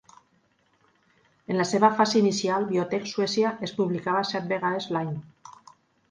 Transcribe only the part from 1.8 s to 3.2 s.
fase inicial, "Biotech